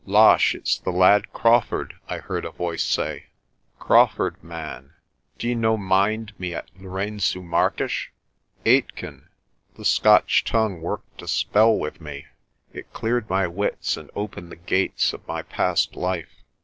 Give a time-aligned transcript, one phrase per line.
[0.07, 3.25] "Losh, it's the lad Crawfurd," I heard a voice say.
[3.77, 4.95] "Crawfurd, man,
[5.37, 8.07] d'ye no mind me at Lourengo Marques?
[8.65, 9.29] Aitken?"
[9.77, 12.25] The Scotch tongue worked a spell with me.
[12.73, 16.41] It cleared my wits and opened the gates of my past life.